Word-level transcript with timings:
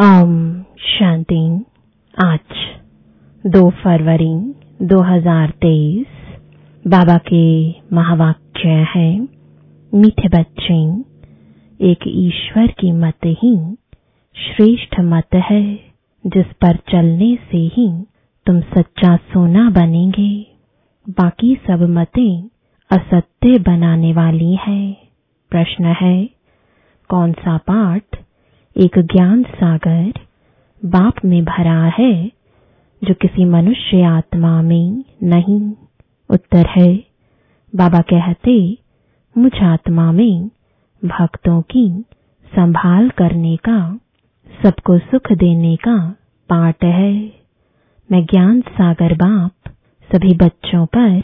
ओम 0.00 0.62
शांति 0.78 1.64
आज 2.14 2.56
2 3.46 3.70
फरवरी 3.70 4.54
2023 4.82 6.06
बाबा 6.86 7.16
के 7.18 7.70
महावाक्य 7.70 8.68
है, 8.68 9.20
मीठे 9.94 10.28
बच्चे, 10.28 10.76
एक 11.80 11.98
ईश्वर 12.06 12.66
की 12.66 12.92
मत 12.92 13.26
ही 13.26 13.76
श्रेष्ठ 14.36 15.00
मत 15.00 15.34
है, 15.34 15.80
जिस 16.26 16.46
पर 16.46 16.76
चलने 16.76 17.38
से 17.50 17.58
ही 17.58 18.04
तुम 18.46 18.60
सच्चा 18.60 19.16
सोना 19.16 19.70
बनेंगे। 19.70 20.46
बाकी 21.10 21.54
सब 21.66 21.82
मतें 21.90 22.42
असत्य 22.90 23.58
बनाने 23.58 24.12
वाली 24.12 24.54
है। 24.54 24.96
प्रश्न 25.50 25.84
है, 25.84 26.28
कौन 27.08 27.32
सा 27.32 27.56
पाठ 27.56 28.02
एक 28.78 28.98
ज्ञान 28.98 29.42
सागर 29.42 30.12
बाप 30.84 31.14
में 31.24 31.44
भरा 31.44 31.92
है, 31.98 32.30
जो 33.04 33.14
किसी 33.14 33.44
मनुष्य 33.44 34.02
आत्मा 34.02 34.62
में 34.62 35.04
नहीं। 35.22 35.72
उत्तर 36.30 36.66
है, 36.66 36.96
बाबा 37.76 38.00
कहते, 38.00 38.78
मुझ 39.38 39.54
आत्मा 39.62 40.12
में 40.12 40.50
भक्तों 41.04 41.62
की 41.62 42.04
संभाल 42.56 43.10
करने 43.10 43.56
का, 43.56 43.98
सबको 44.62 44.98
सुख 44.98 45.32
देने 45.32 45.76
का 45.76 46.16
पाठ 46.48 46.84
है। 46.84 47.32
मैं 48.12 48.24
ज्ञान 48.24 48.60
सागर 48.60 49.14
बाप, 49.14 49.52
सभी 50.12 50.34
बच्चों 50.34 50.86
पर 50.86 51.22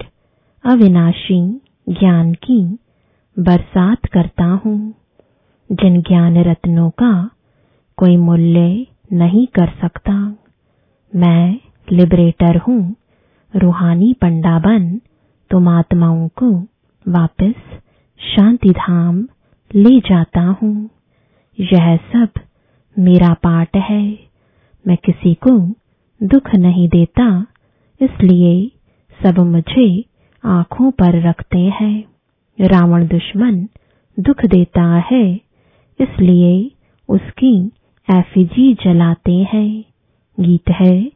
अविनाशी 0.64 1.60
ज्ञान 1.88 2.32
की 2.32 2.78
बरसात 3.38 4.06
करता 4.06 4.44
हूँ। 4.44 4.94
जिन 5.72 6.02
ज्ञान 6.02 6.36
रत्नों 6.38 6.90
का 6.90 7.30
कोई 7.98 8.16
मूल्य 8.16 8.86
नहीं 9.12 9.46
कर 9.46 9.68
सकता। 9.80 10.12
मैं 11.12 11.56
लिबरेटर 11.92 12.56
हूँ, 12.56 12.94
रूहानी 13.54 14.12
पंडा 14.12 14.58
बन। 14.58 15.00
तुम 15.50 15.68
आत्माओं 15.68 16.28
को 16.28 16.50
वापस 17.06 17.54
शांति 18.20 18.70
धाम 18.70 19.28
ले 19.70 19.98
जाता 20.00 20.40
हूँ। 20.62 20.90
यह 21.58 21.96
सब 21.96 22.40
मेरा 22.96 23.32
पाठ 23.34 23.76
है। 23.76 24.04
मैं 24.84 24.96
किसी 24.96 25.34
को 25.34 25.50
दुख 26.20 26.54
नहीं 26.54 26.88
देता, 26.88 27.46
इसलिए 28.00 28.70
सब 29.20 29.38
मुझे 29.38 30.04
आँखों 30.44 30.90
पर 30.90 31.20
रखते 31.28 31.58
हैं। 31.58 32.04
रावण 32.58 33.06
दुश्मन 33.06 33.56
दुख 34.18 34.44
देता 34.44 34.84
है, 35.10 35.24
इसलिए 36.00 36.70
उसकी 37.08 37.54
एफिजी 38.10 38.74
जलाते 38.74 39.32
हैं। 39.32 39.84
गीत 40.40 40.70
है 40.70 41.13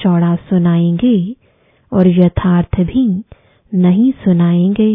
चौड़ा 0.00 0.34
सुनाएँगे 0.48 1.16
और 1.92 2.08
यथार्थ 2.08 2.80
भी 2.80 3.06
नहीं 3.72 4.12
सुनाएँगे। 4.12 4.92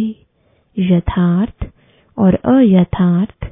यथार्थ 0.78 1.66
और 2.18 2.34
अयथार्थ 2.34 3.46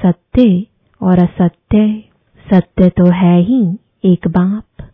सत्य 0.00 0.66
और 1.02 1.18
असत्य, 1.18 2.04
सत्य 2.50 2.88
तो 2.88 3.04
है 3.10 3.40
ही 3.40 3.62
एक 4.04 4.28
बाप 4.28 4.86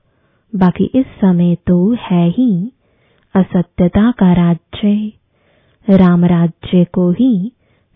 बाकी 0.52 0.84
इस 0.94 1.06
समय 1.20 1.54
तो 1.66 1.76
है 2.00 2.28
ही 2.28 2.50
असत्यता 3.34 4.10
का 4.10 4.32
राज्य। 4.32 5.12
राम 5.88 6.24
राज्य 6.24 6.84
को 6.84 7.10
ही 7.10 7.52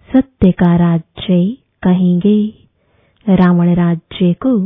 सत्य 0.09 0.51
का 0.53 0.77
राज्य 0.77 1.57
कहेंगे। 1.83 2.41
रावण 3.27 3.75
राज्य 3.75 4.33
को 4.33 4.57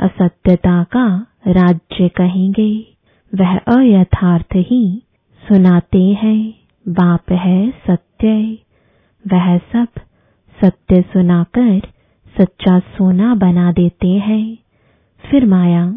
असत्यता 0.00 0.84
का 0.84 1.26
राज्य 1.46 2.08
कहेंगे। 2.08 2.96
वह 3.34 3.58
अयथार्थ 3.58 4.56
ही 4.56 5.02
सुनाते 5.48 6.04
हैं। 6.04 6.54
बाप 6.88 7.32
है 7.32 7.70
सत्य। 7.70 8.58
वह 9.32 9.58
सब 9.58 9.86
सत्य 10.64 11.02
सुनाकर 11.02 11.80
सच्चा 12.40 12.78
सोना 12.78 13.34
बना 13.34 13.72
देते 13.72 14.08
हैं। 14.08 14.56
फिर 15.30 15.46
माया 15.46 15.94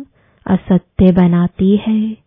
असत्य 0.47 1.11
बनाती 1.11 1.79
है। 1.87 2.17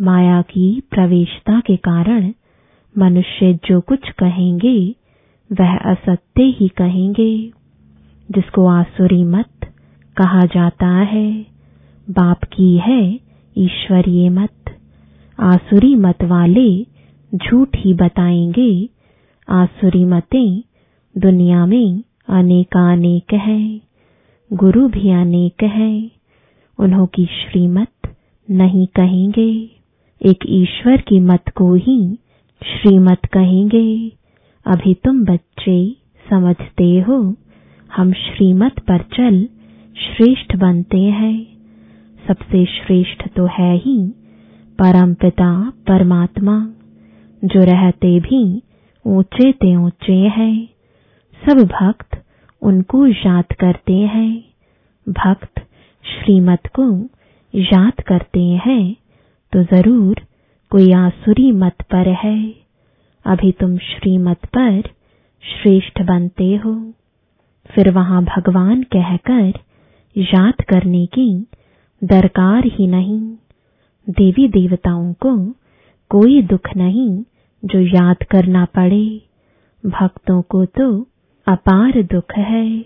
माया 0.00 0.42
की 0.42 0.82
प्रवेशता 0.90 1.60
के 1.60 1.76
कारण 1.76 2.32
मनुष्य 2.98 3.54
जो 3.54 3.80
कुछ 3.80 4.10
कहेंगे, 4.10 4.94
वह 5.52 5.76
असत्य 5.78 6.42
ही 6.42 6.68
कहेंगे। 6.68 7.38
जिसको 8.30 8.66
आसुरी 8.66 9.24
मत 9.24 9.57
कहा 10.18 10.44
जाता 10.44 10.88
है, 10.88 11.46
बाप 12.10 12.44
की 12.44 12.78
है, 12.78 13.20
ईश्वरीय 13.58 14.28
मत। 14.28 14.78
आसुरी 15.40 15.94
मत 15.94 16.22
वाले 16.22 16.86
झूठ 17.34 17.68
ही 17.76 17.94
बताएँगे। 17.94 18.88
आसुरी 19.48 20.04
मतें 20.04 20.62
दुनिया 21.18 21.66
में 21.66 22.02
अनेकानेक 22.28 23.34
हैं, 23.34 23.80
गुरु 24.52 24.88
भी 24.88 25.10
अनेक 25.10 25.62
हैं। 25.62 26.10
उन्हों 26.78 27.06
की 27.06 27.24
श्रीमत 27.24 28.16
नहीं 28.50 28.86
कहेंगे, 28.86 29.70
एक 30.22 30.38
ईश्वर 30.46 30.96
की 30.96 31.20
मत 31.20 31.48
को 31.48 31.74
ही 31.74 32.18
श्रीमत 32.62 33.26
कहेंगे। 33.32 34.12
अभी 34.66 34.94
तुम 34.94 35.24
बच्चे 35.24 35.96
समझते 36.30 37.00
हो, 37.00 37.34
हम 37.96 38.12
श्रीमत 38.12 38.78
पर 38.78 38.98
चल 38.98 39.48
श्रेष्ठ 39.98 40.54
बनते 40.56 40.98
हैं। 40.98 41.36
सबसे 42.28 42.64
श्रेष्ठ 42.66 43.26
तो 43.36 43.46
है 43.52 43.74
ही 43.76 43.98
परमपिता, 44.78 45.52
परमात्मा, 45.88 46.58
जो 47.42 47.62
रहते 47.64 48.18
भी 48.20 48.42
ऊँचे 49.04 49.50
ते 49.52 49.74
ऊँचे 49.76 50.16
हैं। 50.36 50.68
सब 51.42 51.62
भक्त 51.64 52.22
उनको 52.62 53.06
याद 53.06 53.52
करते 53.60 53.96
हैं। 54.06 54.32
भक्त 55.06 55.60
श्रीमत 56.04 56.66
को 56.78 56.88
याद 57.54 58.00
करते 58.02 58.42
हैं 58.66 58.96
तो 59.52 59.62
ज़रूर 59.66 60.20
कोई 60.72 60.92
आसुरी 60.94 61.50
मत 61.54 61.82
पर 61.90 62.08
है। 62.24 62.38
अभी 63.24 63.52
तुम 63.52 63.76
श्रीमत 63.78 64.46
पर 64.56 64.80
श्रेष्ठ 65.44 66.02
बनते 66.02 66.54
हो। 66.56 66.74
फिर 67.70 67.90
वहाँ 67.90 68.22
भगवान 68.24 68.82
कहकर 68.92 69.50
याद 70.18 70.54
करने 70.68 71.06
की 71.06 71.46
दरकार 72.04 72.64
ही 72.66 72.86
नहीं। 72.86 73.20
देवी 74.06 74.48
देवताओं 74.48 75.12
को 75.12 75.36
कोई 76.10 76.42
दुख 76.42 76.68
नहीं 76.76 77.24
जो 77.64 77.80
याद 77.80 78.16
करना 78.30 78.64
पड़े। 78.64 79.22
भक्तों 79.86 80.42
को 80.42 80.64
तो 80.64 81.06
अपार 81.46 82.02
दुख 82.02 82.32
है। 82.32 82.84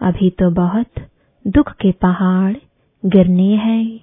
अभी 0.00 0.30
तो 0.30 0.50
बहुत 0.50 1.00
दुख 1.46 1.72
के 1.72 1.92
पहाड़ 1.92 2.54
गिरने 3.06 3.54
हैं। 3.56 4.00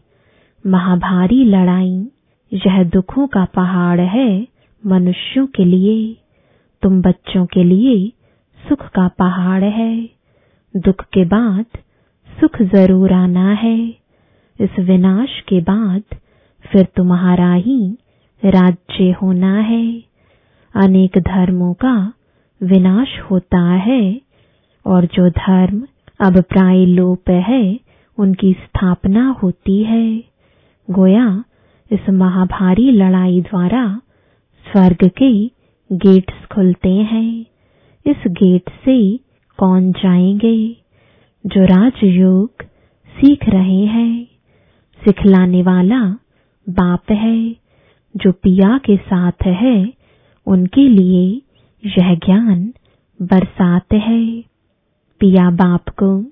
महाभारी 0.66 1.44
लड़ाई 1.46 2.08
यह 2.54 2.84
दुखों 2.84 3.28
का 3.28 3.46
पहाड़ 3.46 4.00
है 4.02 4.48
मनुष्यों 4.84 5.48
के 5.48 5.66
लिए। 5.66 6.18
तुम 6.82 7.02
बच्चों 7.02 7.46
के 7.46 7.64
लिए 7.64 8.14
सुख 8.70 8.90
का 8.90 9.08
पहाड़ 9.08 9.64
है। 9.64 10.10
दुख 10.76 11.04
के 11.04 11.26
बाद 11.26 11.66
सुख 12.42 12.62
ज़रूर 12.62 13.14
आना 13.14 13.52
है। 13.54 13.78
इस 14.60 14.80
विनाश 14.80 15.40
के 15.48 15.62
बाद 15.62 16.02
फिर 16.72 16.88
तुम्हारा 16.96 17.54
ही 17.54 17.98
राज्य 18.46 19.12
होना 19.12 19.60
है। 19.60 20.04
अनेक 20.76 21.18
धर्मों 21.18 21.74
का 21.74 22.14
विनाश 22.64 23.20
होता 23.32 23.62
है 23.62 24.22
और 24.86 25.06
जो 25.06 25.30
धर्म 25.30 25.84
अब 26.20 26.42
प्राय 26.42 26.86
लोप 26.86 27.30
है, 27.30 27.80
उनकी 28.18 28.54
स्थापना 28.54 29.36
होती 29.44 29.84
है। 29.84 30.24
गोया 30.90 31.44
इस 31.92 32.10
महाभारी 32.10 32.92
लड़ाई 32.92 33.42
द्वारा 33.42 34.02
स्वर्ग 34.66 35.10
के 35.24 35.46
गेट्स 35.92 36.46
खुलते 36.46 36.90
हैं। 36.90 37.46
इस 38.06 38.18
गेट 38.28 38.70
से 38.86 39.18
कौन 39.58 39.92
जाएँगे? 39.92 40.76
जो 41.46 41.66
राजयोग 41.66 42.52
सीख 43.08 43.50
रहे 43.50 43.86
हैं। 43.86 44.26
सिखलाने 45.06 45.62
वाला 45.64 46.00
बाप 46.70 47.12
है, 47.12 47.56
जो 48.18 48.32
पिया 48.32 48.78
के 48.78 48.98
साथ 48.98 49.46
है, 49.46 49.94
उनके 50.48 50.90
लिए 50.90 51.42
यह 51.86 52.16
ज्ञान 52.16 52.74
बरसात 53.22 53.94
है। 53.94 54.42
पिया 55.20 55.52
बाप 55.52 55.90
को 55.90 56.24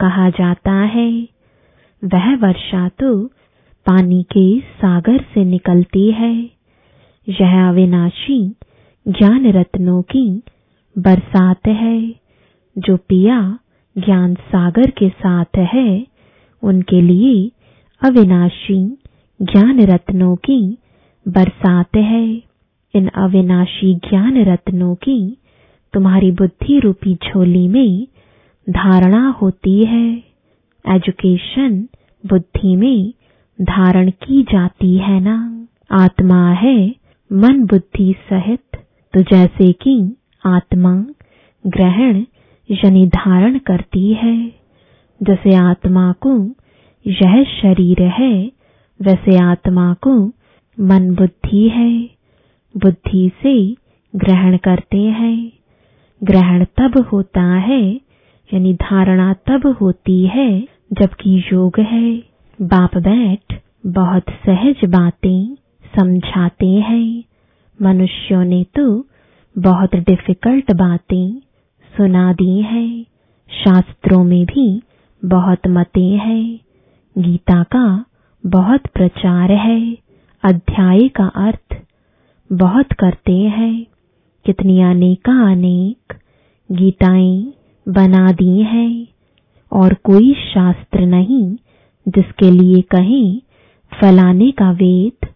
कहा 0.00 0.30
जाता 0.30 0.72
है, 0.72 1.28
वह 2.04 2.36
वर्षा 2.36 2.88
तो 2.88 3.26
पानी 3.86 4.22
के 4.22 4.60
सागर 4.60 5.20
से 5.34 5.44
निकलती 5.44 6.10
है। 6.10 6.50
यह 7.28 7.68
अविनाशी 7.68 8.48
ज्ञान 9.08 9.46
रत्नों 9.46 10.02
की 10.02 10.42
बरसात 10.98 11.66
है, 11.66 12.14
जो 12.78 12.96
पिया 12.96 13.58
ज्ञान 13.98 14.34
सागर 14.34 14.90
के 14.90 15.08
साथ 15.08 15.58
है, 15.58 16.06
उनके 16.62 17.00
लिए 17.00 17.50
अविनाशी 18.02 18.98
ज्ञान 19.42 19.80
रत्नों 19.80 20.36
की 20.36 20.78
बरसात 21.28 21.96
है। 21.96 22.42
इन 22.94 23.06
अविनाशी 23.08 23.94
ज्ञान 23.94 24.42
रत्नों 24.44 24.94
की 24.94 25.36
तुम्हारी 25.92 26.30
बुद्धि 26.30 26.78
रूपी 26.78 27.14
झोली 27.14 27.68
में 27.68 28.06
धारणा 28.70 29.28
होती 29.28 29.84
है। 29.84 30.22
एजुकेशन 30.88 31.88
बुद्धि 32.26 32.76
में 32.76 33.12
धारण 33.60 34.10
की 34.10 34.42
जाती 34.42 34.96
है 34.98 35.20
ना। 35.20 35.66
आत्मा 35.90 36.50
है, 36.52 36.94
मन 37.32 37.62
बुद्धि 37.66 38.14
सहित 38.32 38.80
तो 39.14 39.20
जैसे 39.22 39.72
कि 39.72 40.16
आत्मा 40.46 41.06
ग्रहण 41.66 42.24
यानी 42.70 43.06
धारण 43.06 43.58
करती 43.58 44.14
है। 44.14 44.52
जैसे 45.22 45.54
आत्मा 45.54 46.12
को 46.12 46.50
यह 47.06 47.44
शरीर 47.44 48.02
है, 48.02 48.52
वैसे 49.02 49.38
आत्मा 49.38 49.94
को 49.94 50.32
मन 50.80 51.14
बुद्धि 51.14 51.68
है। 51.68 52.10
बुद्धि 52.76 53.30
से 53.42 53.74
ग्रहण 54.16 54.56
करते 54.56 54.98
हैं। 54.98 55.52
ग्रहण 56.24 56.64
तब 56.64 57.08
होता 57.12 57.42
है, 57.42 57.94
यानी 58.54 58.74
धारणा 58.74 59.32
तब 59.32 59.76
होती 59.80 60.26
है, 60.26 60.60
जबकि 60.92 61.42
योग 61.52 61.80
है। 61.80 62.22
बाप 62.62 62.96
बैठ 62.96 63.60
बहुत 63.86 64.22
सहज 64.22 64.76
बातें 64.84 65.54
समझाते 65.98 66.66
हैं। 66.66 67.24
मनुष्यों 67.82 68.44
ने 68.44 68.64
तो 68.64 69.06
बहुत 69.58 69.96
डिफ़िकल्ट 69.96 70.72
बातें 70.72 71.42
सुना 71.96 72.32
दी 72.32 72.62
हैं। 72.62 73.02
शास्त्रों 73.50 74.24
में 74.24 74.44
भी 74.46 74.82
बहुत 75.24 75.58
मते 75.68 76.04
हैं। 76.04 76.60
गीता 77.18 77.62
का 77.62 78.04
बहुत 78.46 78.80
प्रचार 78.86 79.52
है। 79.52 79.98
अध्याय 80.44 81.08
का 81.08 81.24
अर्थ, 81.24 81.76
बहुत 82.52 82.92
करते 82.92 83.32
हैं। 83.32 83.86
कितनी 84.46 84.80
अनेका 84.82 85.52
अनेक 85.52 86.14
गीताएँ 86.72 87.52
बना 87.88 88.32
दी 88.32 88.62
हैं। 88.62 89.06
और 89.72 89.94
कोई 89.94 90.34
शास्त्र 90.34 91.00
नहीं 91.00 91.56
जिसके 92.08 92.50
लिए 92.50 92.82
कहें, 92.82 93.40
फलाने 94.00 94.50
का 94.50 94.70
वेद, 94.70 95.26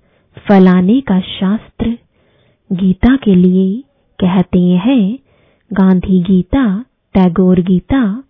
फलाने 0.49 1.01
का 1.01 1.21
शास्त्र 1.21 1.99
गीता 2.73 3.17
के 3.17 3.35
लिए 3.35 3.85
कहते 4.21 4.61
हैं। 4.61 5.19
गांधी 5.73 6.23
गीता, 6.23 6.85
टैगोर 7.15 7.61
गीता, 7.61 8.25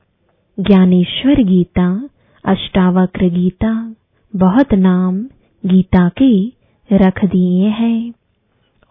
ज्ञानेश्वर 0.61 1.43
गीता, 1.43 2.09
अष्टावक्र 2.45 3.29
गीता, 3.29 3.95
बहुत 4.37 4.75
नाम 4.75 5.21
गीता 5.67 6.09
के 6.09 6.47
रख 6.93 7.25
दिए 7.25 7.69
हैं। 7.69 8.13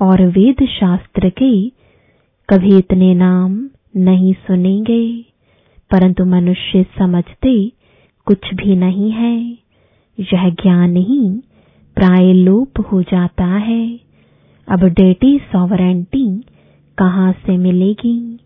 और 0.01 0.27
वेद 0.27 0.65
शास्त्र 0.65 1.29
के 1.29 1.69
कभी 2.49 2.77
इतने 2.77 3.13
नाम 3.13 3.69
नहीं 3.97 4.33
सुनेंगे, 4.33 5.25
परंतु 5.91 6.25
मनुष्य 6.25 6.85
समझते 6.99 7.71
कुछ 8.25 8.53
भी 8.53 8.75
नहीं 8.75 9.11
है। 9.11 9.51
यह 10.19 10.49
ज्ञान 10.49 10.95
ही 10.95 11.41
प्राय 11.95 12.33
लोप 12.33 12.85
हो 12.91 13.01
जाता 13.01 13.45
है। 13.45 13.99
अब 14.67 14.83
डेटी 14.83 15.37
सॉवरेंटी 15.37 16.43
कहाँ 16.99 17.31
से 17.31 17.57
मिलेगी? 17.57 18.39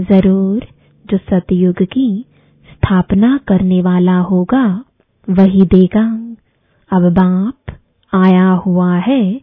ज़रूर 0.00 0.66
जो 1.06 1.18
सतयुग 1.18 1.82
की 1.82 2.24
स्थापना 2.70 3.40
करने 3.48 3.82
वाला 3.82 4.18
होगा, 4.18 4.84
वही 5.30 5.62
देगा। 5.62 6.04
अब 6.90 7.12
बाप 7.12 7.76
आया 8.14 8.48
हुआ 8.50 8.96
है, 8.96 9.40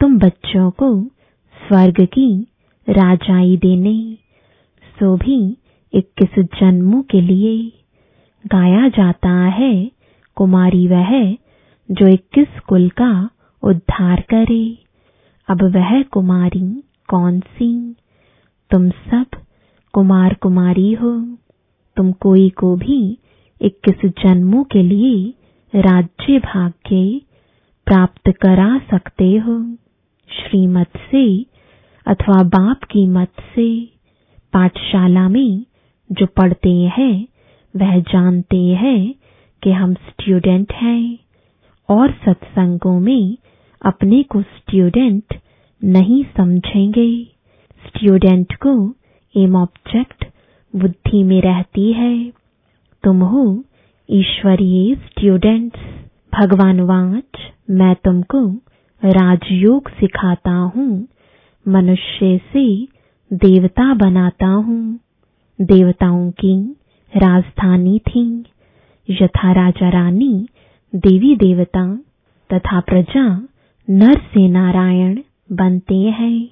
तुम 0.00 0.18
बच्चों 0.18 0.70
को 0.70 1.04
स्वर्ग 1.68 2.04
की 2.04 2.46
राजाई 2.88 3.56
देने। 3.56 4.18
सो 4.96 5.16
भी 5.16 5.56
इक्कीस 5.92 6.44
जन्मों 6.60 7.02
के 7.02 7.20
लिए 7.20 7.72
गाया 8.46 8.88
जाता 8.88 9.30
है, 9.30 9.90
कुमारी 10.36 10.88
वह 10.88 11.32
जो 11.90 12.06
इक्कीस 12.06 12.60
कुल 12.68 12.88
का 12.88 13.30
उद्धार 13.62 14.20
करे। 14.20 14.78
अब 15.48 15.62
वह 15.62 16.02
कुमारी 16.02 16.82
कौन 17.08 17.40
सी? 17.40 17.96
तुम 18.70 18.90
सब 18.90 19.26
कुमार 19.92 20.34
कुमारी 20.34 20.92
हो। 20.92 21.36
तुम 21.96 22.12
कोई 22.12 22.50
को 22.50 22.76
भी 22.76 23.18
इक्कीस 23.62 24.10
जन्मों 24.22 24.64
के 24.64 24.82
लिए 24.82 25.34
राज्य 25.80 26.38
भाग्य 26.38 27.20
प्राप्त 27.86 28.30
करा 28.30 28.78
सकते 28.78 29.36
हो। 29.36 29.76
श्रीमत 30.28 30.88
से 31.10 31.46
अथवा 32.06 32.42
बाप 32.42 32.84
की 32.84 33.06
मत 33.06 33.32
से। 33.54 33.90
पाठशाला 34.52 35.28
में 35.28 35.64
जो 36.12 36.26
पढ़ते 36.26 36.70
हैं, 36.70 37.28
वह 37.76 38.00
जानते 38.00 38.64
हैं 38.64 39.14
कि 39.62 39.70
हम 39.70 39.94
स्टूडेंट 39.94 40.72
हैं 40.72 41.18
और 41.88 42.10
सत्संगों 42.10 43.00
में 43.00 43.36
अपने 43.82 44.22
को 44.22 44.42
स्टूडेंट 44.42 45.40
नहीं 45.84 46.24
समझेंगे। 46.36 47.24
स्टूडेंट 47.86 48.54
को 48.54 48.94
एम 49.36 49.56
ऑब्जेक्ट 49.56 50.24
बुद्धि 50.76 51.22
में 51.22 51.42
रहती 51.42 51.92
है। 51.92 52.32
तुम 53.04 53.20
हो 53.20 53.64
ईश्वरीय 54.10 54.94
स्टूडेंट्स 54.94 55.78
भगवान 56.34 56.80
वाच, 56.80 57.40
मैं 57.70 57.94
तुमको 58.04 58.46
राजयोग 59.04 59.88
सिखाता 59.88 60.50
हूँ। 60.50 61.06
मनुष्य 61.68 62.38
से 62.38 62.88
देवता 63.32 63.94
बनाता 63.94 64.46
हूँ। 64.46 64.98
देवताओं 65.60 66.30
की 66.30 66.76
राजधानी 67.16 67.98
थी। 67.98 68.44
यथा 69.10 69.52
राजा 69.52 69.88
रानी, 69.88 70.48
देवी 70.94 71.36
देवता 71.36 71.96
तथा 72.52 72.80
प्रजा 72.80 73.48
नर 73.90 74.18
से 74.18 74.48
नारायण 74.48 75.18
बनते 75.52 75.94
हैं। 75.94 76.48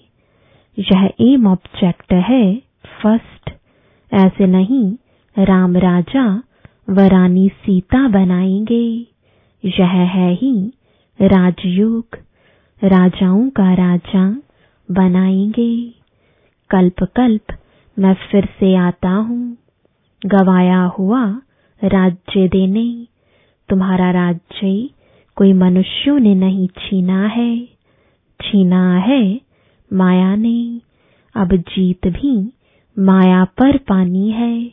यह 0.79 1.11
एम 1.21 1.47
ऑब्जेक्ट 1.47 2.13
है। 2.13 2.63
फ़र्स्ट 3.03 3.51
ऐसे 4.13 4.47
नहीं, 4.47 4.97
राम 5.39 5.77
राजा 5.77 6.43
व 6.91 7.01
रानी 7.01 7.49
सीता 7.49 8.09
बनाएँगे। 8.09 9.07
यह 9.65 9.87
है 9.87 10.35
ही 10.35 10.73
राजयोग। 11.23 12.07
राजाओं 12.85 13.51
का 13.51 13.75
राजा 13.75 14.43
बनाएँगे। 14.91 15.95
कल्प 16.71 17.05
कल्प 17.17 17.45
मैं 17.99 18.15
फिर 18.15 18.45
से 18.45 18.75
आता 18.75 19.11
हूँ। 19.11 19.57
गवाया 20.27 20.83
हुआ 20.83 21.41
राज्य 21.85 22.49
देने। 22.49 23.07
तुम्हारा 23.69 24.11
राज्य 24.11 24.89
कोई 25.37 25.53
मनुष्यों 25.53 26.19
ने 26.19 26.35
नहीं 26.35 26.69
छीना 26.69 27.27
है। 27.27 27.72
छीना 28.43 28.99
है, 28.99 29.41
माया 29.93 30.35
ने 30.37 30.81
अब 31.35 31.57
जीत 31.57 32.07
भी 32.07 32.53
माया 32.97 33.45
पर 33.45 33.77
पानी 33.79 34.31
है। 34.31 34.73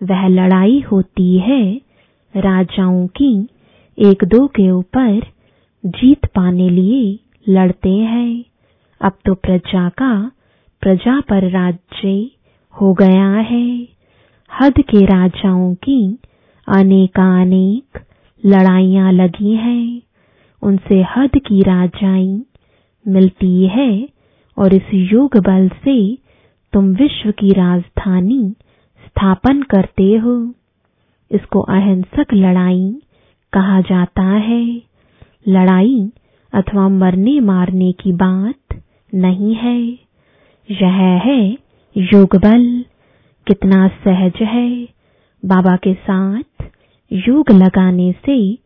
वह 0.00 0.26
लड़ाई 0.28 0.80
होती 0.80 1.38
है, 1.38 1.80
राजाओं 2.34 3.06
की 3.06 3.48
एक 3.98 4.24
दो 4.24 4.46
के 4.46 4.70
ऊपर 4.70 5.20
जीत 5.86 6.26
पाने 6.26 6.68
लिए 6.70 7.18
लड़ते 7.48 7.90
हैं। 7.90 8.44
अब 9.00 9.12
तो 9.24 9.34
प्रजा 9.34 9.88
का, 9.88 10.30
प्रजा 10.80 11.20
पर 11.20 11.50
राज्य 11.50 12.30
हो 12.74 12.92
गया 12.94 13.30
है। 13.30 13.88
हद 14.50 14.74
के 14.80 15.04
राजाओं 15.04 15.74
की 15.74 16.18
अनेकानेक 16.68 17.98
लड़ाइयाँ 18.46 19.12
लगी 19.12 19.52
हैं। 19.52 20.02
उनसे 20.62 21.02
हद 21.16 21.30
की 21.36 21.62
राजाई 21.62 22.42
मिलती 23.08 23.66
है 23.66 24.08
और 24.58 24.74
इस 24.74 24.94
योग 24.94 25.36
बल 25.36 25.68
से 25.68 25.96
तुम 26.72 26.88
विश्व 26.94 27.30
की 27.30 27.50
राजधानी 27.50 28.54
स्थापन 29.06 29.62
करते 29.62 30.16
हो। 30.16 30.34
इसको 31.30 31.60
अहिंसक 31.60 32.34
लड़ाई 32.34 33.02
कहा 33.52 33.80
जाता 33.80 34.22
है। 34.22 34.82
लड़ाई 35.48 36.10
अथवा 36.52 36.88
मरने 36.88 37.40
मारने 37.40 37.92
की 37.92 38.12
बात 38.12 38.80
नहीं 39.14 39.54
है। 39.54 39.80
यह 40.68 41.00
है 41.24 41.40
योग 41.96 42.36
बल। 42.36 42.84
कितना 43.46 43.88
सहज 43.88 44.42
है 44.42 44.88
बाबा 45.42 45.76
के 45.76 45.94
साथ 45.94 46.64
योग 47.12 47.50
लगाने 47.52 48.12
से 48.26 48.58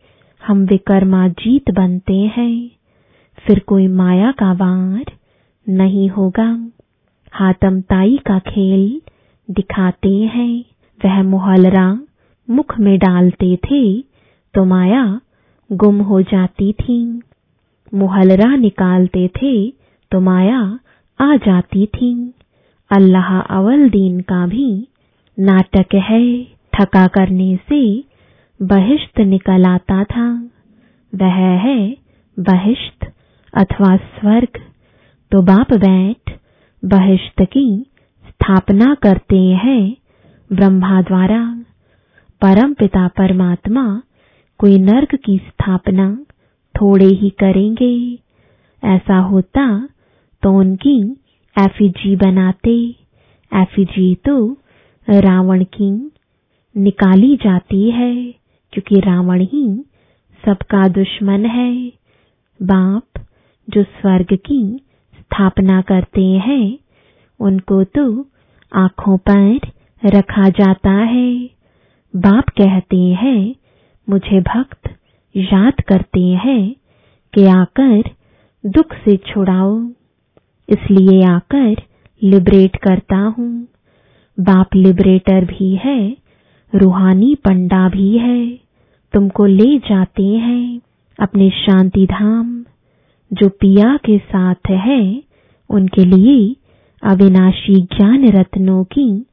हम 0.42 0.64
विकर्मा 0.64 1.28
जीत 1.28 1.70
बनते 1.70 2.16
हैं। 2.36 2.79
फिर 3.38 3.58
कोई 3.66 3.86
माया 3.88 4.30
का 4.32 4.52
वार 4.52 5.12
नहीं 5.66 6.08
होगा। 6.08 6.48
हाथम 7.32 7.80
ताई 7.80 8.16
का 8.26 8.38
खेल 8.46 9.00
दिखाते 9.48 10.14
हैं। 10.34 10.64
वह 11.00 11.22
मोहलरा 11.22 11.88
मुख 12.48 12.78
में 12.78 12.96
डालते 12.98 13.56
थे 13.64 13.82
तो 14.54 14.64
माया 14.64 15.04
गुम 15.70 16.00
हो 16.02 16.20
जाती 16.22 16.72
थी। 16.72 16.98
मुहलरा 17.92 18.54
निकालते 18.56 19.26
थे 19.36 19.54
तो 20.12 20.20
माया 20.20 20.60
आ 21.20 21.34
जाती 21.36 21.86
थी। 21.86 22.12
अल्लाह 22.90 23.38
अवल 23.38 23.88
दीन 23.90 24.20
का 24.20 24.46
भी 24.46 24.68
नाटक 25.38 25.94
है। 26.04 26.22
थका 26.74 27.06
करने 27.06 27.54
से 27.68 27.82
बहिश्त 28.60 29.20
निकल 29.20 29.64
आता 29.66 30.02
था। 30.04 30.28
वह 31.12 31.38
है 31.64 31.78
बहिश्त 32.36 33.06
अथवा 33.54 33.96
स्वर्ग 33.96 34.58
तो 35.32 35.42
बाप 35.42 35.72
बैठ 35.74 36.30
बहिश्त 36.82 37.42
की 37.52 37.66
स्थापना 38.28 38.94
करते 38.94 39.38
हैं 39.64 39.82
ब्रह्मा 40.50 41.00
द्वारा। 41.02 41.42
परम 42.42 42.72
पिता 42.74 43.06
परमात्मा 43.08 43.82
कोई 44.60 44.78
नर्क 44.78 45.14
की 45.14 45.36
स्थापना 45.38 46.06
थोड़े 46.74 47.06
ही 47.06 47.30
करेंगे। 47.30 47.94
ऐसा 48.82 49.18
होता 49.22 49.66
तो 50.42 50.52
उनकी 50.58 50.98
एफिजी 51.56 52.14
बनाते। 52.16 52.76
एफिजी 53.52 54.14
तो 54.24 54.36
रावण 55.08 55.64
की 55.64 55.90
निकाली 56.74 57.34
जाती 57.36 57.90
है, 57.90 58.14
क्योंकि 58.72 59.00
रावण 59.00 59.40
ही 59.42 59.64
सबका 60.44 60.86
दुश्मन 60.88 61.44
है। 61.46 61.72
बाप 62.60 63.09
जो 63.74 63.82
स्वर्ग 63.82 64.26
की 64.32 64.80
स्थापना 65.18 65.80
करते 65.80 66.24
हैं, 66.24 66.78
उनको 67.40 67.84
तो 67.84 68.26
आँखों 68.74 69.18
पर 69.18 69.60
रखा 70.04 70.48
जाता 70.48 70.90
है। 70.90 71.50
बाप 72.16 72.44
कहते 72.48 72.96
हैं, 72.96 73.54
मुझे 74.08 74.40
भक्त 74.40 74.90
याद 75.36 75.80
करते 75.80 76.20
हैं 76.20 76.74
कि 77.34 77.46
आकर 77.46 78.02
दुख 78.66 78.94
से 78.94 79.16
छुड़ाओ। 79.16 79.84
इसलिए 80.68 81.22
आकर 81.22 81.76
लिबरेट 82.22 82.76
करता 82.76 83.16
हूँ। 83.16 83.66
बाप 84.40 84.68
लिबरेटर 84.74 85.44
भी 85.44 85.76
है, 85.76 86.16
रूहानी 86.74 87.34
पंडा 87.34 87.88
भी 87.88 88.18
है। 88.18 88.58
तुमको 89.12 89.46
ले 89.46 89.78
जाते 89.78 90.26
हैं 90.26 90.80
अपने 91.20 91.50
शांति 91.50 92.06
धाम। 92.06 92.59
जो 93.32 93.48
पिया 93.48 93.96
के 93.96 94.18
साथ 94.18 94.70
है, 94.70 95.22
उनके 95.70 96.04
लिए 96.04 96.56
अविनाशी 97.02 97.74
ज्ञान 97.74 98.28
रत्नों 98.28 98.84
की 98.84 99.26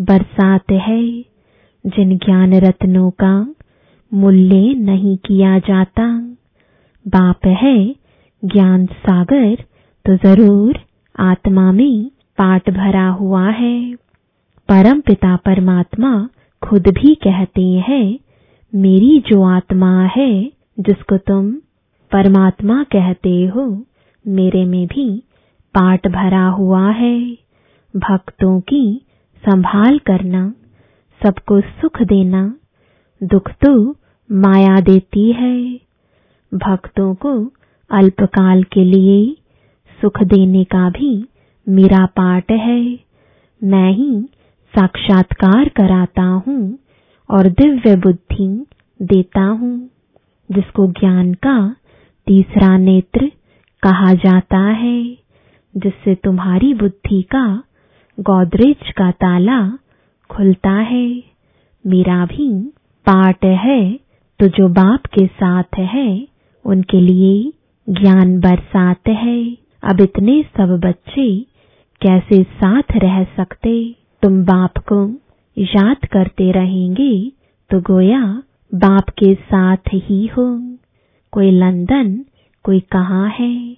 बरसात 0.00 0.70
है, 0.70 1.02
जिन 1.84 2.16
ज्ञान 2.16 2.54
रत्नों 2.54 3.10
का 3.10 3.54
मूल्य 4.12 4.74
नहीं 4.74 5.16
किया 5.16 5.58
जाता। 5.58 6.06
बाप 7.06 7.46
है 7.46 7.94
ज्ञान 8.44 8.86
सागर 8.86 9.54
तो 10.04 10.16
ज़रूर 10.16 10.78
आत्मा 11.18 11.72
में 11.72 12.10
पाट 12.38 12.70
भरा 12.70 13.08
हुआ 13.08 13.50
है। 13.50 13.94
परम 14.68 15.00
पिता 15.00 15.36
परमात्मा 15.36 16.28
खुद 16.62 16.88
भी 16.88 17.14
कहते 17.14 17.62
हैं, 17.62 18.18
मेरी 18.74 19.18
जो 19.26 19.42
आत्मा 19.42 20.04
है, 20.04 20.52
जिसको 20.80 21.16
तुम 21.16 21.50
परमात्मा 22.12 22.82
कहते 22.82 23.46
हो, 23.46 23.84
मेरे 24.26 24.64
में 24.64 24.86
भी 24.86 25.22
पाट 25.74 26.08
भरा 26.08 26.46
हुआ 26.46 26.90
है। 26.90 27.32
भक्तों 27.96 28.60
की 28.60 29.06
संभाल 29.42 29.98
करना, 29.98 30.54
सबको 31.20 31.60
सुख 31.60 32.02
देना, 32.02 32.54
दुख 33.22 33.50
तो 33.50 33.96
माया 34.32 34.80
देती 34.80 35.32
है। 35.32 35.80
भक्तों 36.54 37.14
को 37.14 37.52
अल्पकाल 37.90 38.62
के 38.62 38.84
लिए 38.84 39.36
सुख 39.98 40.22
देने 40.22 40.64
का 40.64 40.90
भी 40.90 41.28
मेरा 41.66 42.06
पाठ 42.06 42.50
है। 42.50 42.98
मैं 43.60 43.90
ही 43.92 44.28
साक्षात्कार 44.74 45.68
कराता 45.68 46.22
हूँ 46.22 46.78
और 47.30 47.48
दिव्य 47.48 47.96
बुद्धि 47.96 48.66
देता 49.02 49.40
हूँ, 49.40 49.90
जिसको 50.50 50.86
ज्ञान 50.86 51.34
का 51.34 51.76
तीसरा 52.28 52.76
नेत्र 52.78 53.26
कहा 53.82 54.12
जाता 54.14 54.58
है, 54.58 55.02
जिससे 55.74 56.14
तुम्हारी 56.14 56.72
बुद्धि 56.74 57.20
का 57.22 57.44
गोदरेज 58.18 58.90
का 58.92 59.10
ताला 59.10 59.60
खुलता 60.30 60.70
है। 60.70 61.06
मेरा 61.84 62.24
भी 62.26 62.48
पाठ 63.06 63.44
है 63.44 63.80
तो 64.40 64.46
जो 64.48 64.68
बाप 64.68 65.06
के 65.08 65.26
साथ 65.26 65.78
है, 65.78 66.26
उनके 66.64 67.00
लिए 67.00 67.52
ज्ञान 67.88 68.38
बरसात 68.40 69.08
है। 69.08 69.40
अब 69.82 70.00
इतने 70.00 70.42
सब 70.56 70.78
बच्चे 70.84 71.28
कैसे 72.00 72.42
साथ 72.42 72.96
रह 72.96 73.22
सकते? 73.36 73.72
तुम 74.22 74.42
बाप 74.44 74.78
को 74.92 75.00
याद 75.56 76.06
करते 76.12 76.50
रहेंगे 76.52 77.12
तो 77.70 77.80
गोया 77.80 78.22
बाप 78.72 79.08
के 79.18 79.34
साथ 79.34 79.94
ही 79.94 80.26
हो। 80.26 80.67
कोई 81.32 81.50
लंदन, 81.50 82.24
कोई 82.64 82.80
कहाँ 82.80 83.28
है? 83.30 83.76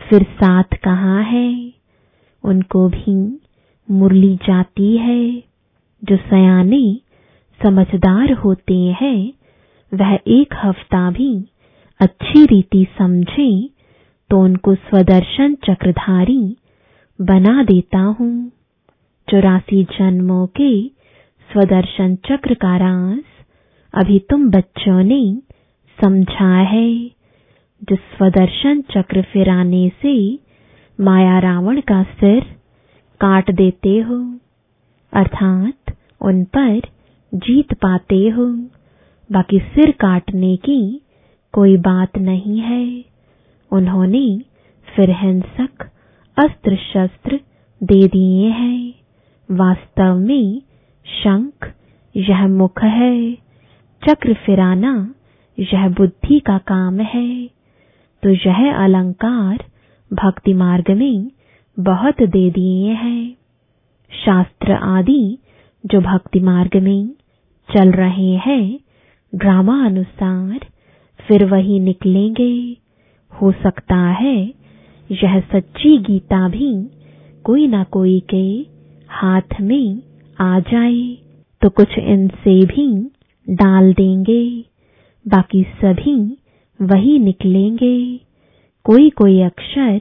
फिर 0.00 0.22
साथ 0.22 0.76
कहाँ 0.84 1.22
है? 1.22 1.72
उनको 2.44 2.88
भी 2.88 3.40
मुरली 3.88 4.36
जाती 4.36 4.96
है। 4.96 5.42
जो 6.02 6.16
सयाने 6.16 7.00
समझदार 7.60 8.32
होते 8.32 8.74
हैं, 9.00 9.32
वह 9.92 10.18
एक 10.28 10.54
हफ़्ता 10.64 11.10
भी 11.10 11.48
अच्छी 12.00 12.44
रीति 12.44 12.86
समझे 12.98 13.50
तो 14.30 14.40
उनको 14.40 14.74
स्वदर्शन 14.74 15.54
चक्रधारी 15.54 16.56
बना 17.20 17.62
देता 17.62 17.98
हूँ। 17.98 18.50
चौरासी 19.28 19.82
जन्मों 19.84 20.46
के 20.46 20.88
स्वदर्शन 21.50 22.14
चक्र 22.16 22.54
का 22.54 22.76
राज 22.76 23.22
अभी 23.94 24.18
तुम 24.30 24.50
बच्चों 24.50 25.02
ने 25.02 25.22
समझा 26.00 26.56
है 26.56 27.04
जिस 27.82 27.98
स्वदर्शन 27.98 28.80
चक्र 28.80 29.22
फिराने 29.22 29.88
से 30.02 30.38
माया 31.00 31.38
रावण 31.38 31.80
का 31.80 32.02
सिर 32.02 32.40
काट 33.20 33.50
देते 33.50 33.98
हो, 33.98 34.38
अर्थात 35.12 35.96
उन 36.20 36.44
पर 36.44 36.80
जीत 37.34 37.74
पाते 37.74 38.28
हो। 38.28 38.46
बाकी 39.32 39.58
सिर 39.58 39.90
काटने 39.90 40.56
की 40.56 41.02
कोई 41.52 41.76
बात 41.76 42.18
नहीं 42.18 42.58
है। 42.60 43.04
उन्होंने 43.72 44.40
फिर 44.96 45.10
हिंसक 45.10 45.90
अस्त्र 46.36 46.76
शस्त्र 46.76 47.40
दे 47.82 48.08
दिए 48.08 48.48
हैं। 48.48 48.94
वास्तव 49.50 50.14
में 50.14 50.62
शंख 51.06 51.72
यह 52.16 52.46
मुख 52.48 52.82
है। 52.82 53.34
चक्र 54.02 54.34
फिराना 54.34 55.14
यह 55.58 55.88
बुद्धि 55.88 56.38
का 56.40 56.58
काम 56.58 57.00
है। 57.00 57.46
तो 58.22 58.30
यह 58.30 58.74
अलंकार 58.84 59.64
भक्ति 60.10 60.54
मार्ग 60.54 60.90
में 60.90 61.30
बहुत 61.78 62.22
दे 62.22 62.50
दिए 62.50 62.92
हैं। 62.92 63.36
शास्त्र 64.12 64.72
आदि 64.72 65.38
जो 65.84 66.00
भक्ति 66.00 66.40
मार्ग 66.40 66.76
में 66.76 67.08
चल 67.68 67.90
रहे 67.92 68.30
हैं 68.36 68.78
ड्रामा 69.34 69.84
अनुसार 69.86 70.66
फिर 71.20 71.44
वही 71.44 71.80
निकलेंगे। 71.80 72.76
हो 73.32 73.52
सकता 73.52 73.96
है 73.96 74.36
यह 75.10 75.40
सच्ची 75.40 75.96
गीता 75.98 76.48
भी 76.48 76.72
कोई 77.44 77.66
ना 77.66 77.84
कोई 77.84 78.20
के 78.34 78.46
हाथ 79.08 79.60
में 79.60 80.02
आ 80.40 80.58
जाए। 80.60 81.16
तो 81.62 81.68
कुछ 81.68 81.98
इनसे 81.98 82.64
भी 82.66 82.88
डाल 83.50 83.92
देंगे। 83.92 84.64
बाकी 85.28 85.62
सभी 85.62 86.38
वही 86.82 87.18
निकलेंगे। 87.18 88.20
कोई 88.84 89.10
कोई 89.10 89.40
अक्षर 89.40 90.00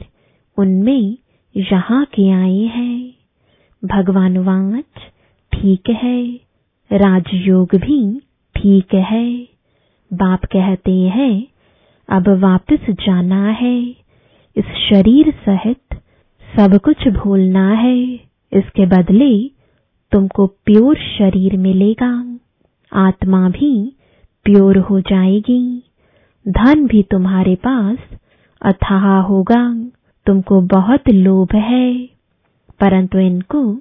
उनमें 0.58 1.18
यहाँ 1.56 2.06
के 2.06 2.30
आए 2.30 2.58
हैं। 2.58 3.14
भगवान 3.86 4.38
वाच 4.38 5.02
ठीक 5.54 5.90
है, 5.90 6.40
राजयोग 6.92 7.70
भी 7.76 8.20
ठीक 8.56 8.94
है। 8.94 9.48
बाप 10.14 10.46
कहते 10.46 10.92
हैं, 10.92 11.48
अब 12.10 12.28
वापस 12.30 12.90
जाना 12.90 13.50
है। 13.50 13.82
इस 14.56 14.66
शरीर 14.90 15.32
सहित 15.32 15.96
सब 16.56 16.78
कुछ 16.78 17.08
भूलना 17.08 17.72
है। 17.72 18.14
इसके 18.54 18.86
बदले 18.86 19.48
तुमको 20.12 20.48
प्योर 20.48 20.96
शरीर 20.96 21.58
मिलेगा। 21.58 22.40
आत्मा 22.94 23.50
भी 23.50 23.97
प्योर 24.48 24.78
हो 24.78 25.00
जाएगी। 25.00 25.84
धन 26.48 26.88
भी 26.88 27.04
तुम्हारे 27.04 27.56
पास, 27.56 27.98
अथाह 28.62 29.20
होगा, 29.20 29.90
तुमको 30.26 30.62
बहुत 30.62 31.10
लोभ 31.10 31.56
है। 31.56 32.06
परंतु 32.80 33.20
इनको 33.20 33.76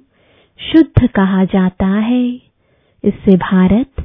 शुद्ध 0.59 1.07
कहा 1.07 1.45
जाता 1.45 1.87
है। 1.87 2.29
इससे 3.03 3.37
भारत 3.37 4.01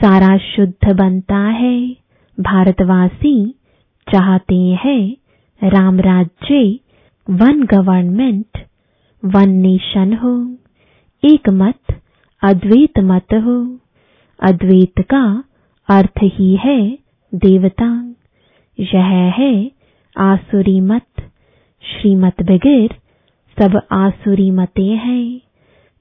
सारा 0.00 0.38
शुद्ध 0.38 0.92
बनता 0.92 1.38
है। 1.38 1.96
भारतवासी 2.40 3.54
चाहते 4.12 4.54
हैं 4.54 5.16
राम 5.68 6.00
राज्य, 6.00 6.78
वन 7.30 7.62
गवर्नमेंट, 7.62 8.58
वन 9.24 9.48
नेशन 9.48 10.14
हो, 10.14 10.56
एक 11.24 11.48
मत, 11.48 12.02
अद्वैत 12.42 12.98
मत 12.98 13.26
हो। 13.32 13.78
अद्वैत 14.42 15.00
का 15.00 15.44
अर्थ 15.88 16.22
ही 16.22 16.54
है 16.56 16.80
देवता 17.32 17.86
यह 18.78 19.06
है 19.38 19.52
आसुरी 20.16 20.80
मत। 20.80 21.06
श्रीमत 21.82 22.42
बगैर, 22.42 22.94
सब 23.58 23.80
आसुरी 23.92 24.50
मते 24.50 24.82
हैं। 24.82 25.40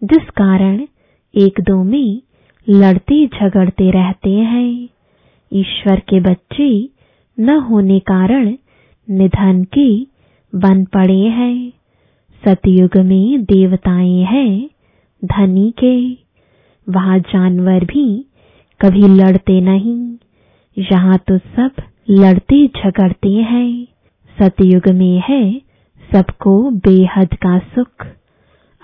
जिस 0.02 0.30
कारण 0.30 0.80
एक 1.34 1.62
दो 1.62 1.84
में 1.84 2.22
लड़ते 2.68 3.26
झगड़ते 3.28 3.90
रहते 3.92 4.30
हैं। 4.30 4.90
ईश्वर 5.52 6.00
के 6.10 6.20
बच्चे 6.20 6.70
न 7.38 7.58
होने 7.60 8.00
कारण 8.00 8.54
निधन 9.08 9.64
के 9.78 9.90
बन 10.54 10.84
पड़े 10.86 11.20
हैं। 11.38 11.72
सतयुग 12.44 12.98
में 13.06 13.44
देवताएँ 13.44 14.24
हैं 14.24 14.70
धनी 15.24 15.70
के। 15.84 15.96
वहाँ 16.88 17.20
जानवर 17.20 17.86
भी 17.86 18.06
कभी 18.82 19.08
लड़ते 19.08 19.62
नहीं। 19.62 20.18
यहाँ 20.78 21.18
तो 21.18 21.38
सब 21.38 21.72
लड़ते 22.10 22.68
झगड़ते 22.68 23.30
हैं। 23.30 23.88
सतयुग 24.40 24.90
में 24.90 25.24
है 25.30 25.62
सबको 26.14 26.72
बेहद 26.72 27.34
का 27.34 27.58
सुख। 27.60 28.06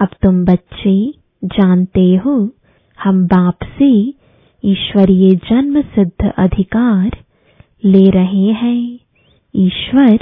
अब 0.02 0.08
तुम 0.22 0.46
बच्चे 0.46 1.14
जानते 1.44 2.16
हो, 2.16 2.50
हम 3.00 3.26
बाप 3.28 3.58
से 3.80 4.14
ईश्वरीय 4.64 5.36
जन्म 5.36 5.82
सिद्ध 5.82 6.32
अधिकार 6.38 7.18
ले 7.86 8.10
रहे 8.10 8.46
हैं। 8.52 9.00
ईश्वर 9.56 10.18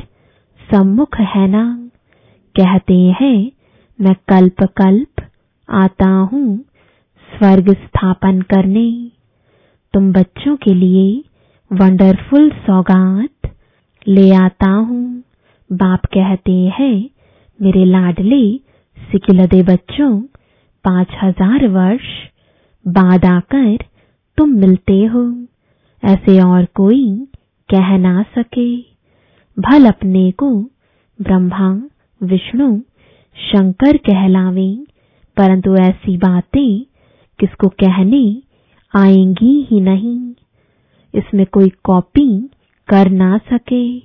सम्मुख 0.59 1.19
है 1.19 1.47
ना। 1.47 1.89
कहते 2.55 2.99
हैं, 3.21 3.51
मैं 4.01 4.15
कल्प 4.27 4.63
कल्प 4.63 5.23
आता 5.69 6.09
हूँ 6.09 6.57
स्वर्ग 7.29 7.73
स्थापन 7.73 8.41
करने। 8.41 9.14
तुम 9.95 10.11
बच्चों 10.11 10.55
के 10.55 10.73
लिए 10.73 11.23
वंडरफुल 11.71 12.49
सौगात 12.49 13.51
ले 14.07 14.35
आता 14.35 14.69
हूँ। 14.69 15.23
बाप 15.71 16.05
कहते 16.05 16.51
हैं, 16.51 17.09
मेरे 17.61 17.85
लाडले 17.85 18.57
सिकिलदे 18.97 19.63
बच्चों, 19.63 20.21
पाँच 20.85 21.07
हज़ार 21.23 21.67
वर्ष 21.67 22.03
बाद 22.87 23.25
आकर 23.25 23.77
तुम 24.37 24.49
मिलते 24.49 25.05
हो। 25.05 25.47
ऐसे 26.03 26.41
और 26.41 26.65
कोई 26.65 27.27
कह 27.69 27.97
ना 27.97 28.23
सके। 28.23 28.77
भल 29.59 29.85
अपने 29.85 30.31
को 30.31 30.61
ब्रह्मा, 31.21 31.81
विष्णु, 32.23 32.79
शंकर 33.37 33.97
कहलावे, 33.97 34.85
परंतु 35.37 35.75
ऐसी 35.75 36.17
बातें 36.17 36.83
किसको 37.39 37.67
कहने 37.67 38.41
आएँगी 38.95 39.67
ही 39.71 39.79
नहीं। 39.81 40.19
इसमें 41.13 41.45
कोई 41.45 41.69
कॉपी 41.83 42.49
कर 42.87 43.09
ना 43.09 43.37
सके। 43.37 43.97